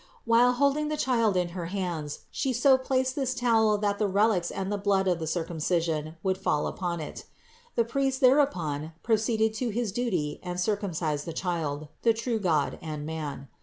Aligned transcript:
While 0.25 0.53
holding 0.53 0.87
the 0.87 0.97
Child 0.97 1.37
in 1.37 1.49
her 1.49 1.67
hands 1.67 2.21
She 2.31 2.53
so 2.53 2.75
placed 2.75 3.13
this 3.15 3.35
towel 3.35 3.77
that 3.77 3.99
the 3.99 4.07
relics 4.07 4.49
and 4.49 4.71
the 4.71 4.77
blood 4.79 5.07
of 5.07 5.19
the 5.19 5.27
Circumcision 5.27 6.15
would 6.23 6.39
fall 6.39 6.65
upon 6.65 6.99
it. 6.99 7.25
The 7.75 7.85
priest 7.85 8.19
thereupon 8.19 8.93
proceeded 9.03 9.53
to 9.57 9.69
his 9.69 9.91
duty 9.91 10.39
and 10.41 10.59
circumcised 10.59 11.25
the 11.25 11.33
Child, 11.33 11.87
the 12.01 12.13
true 12.15 12.39
God 12.39 12.79
and 12.81 13.05
man. 13.05 13.47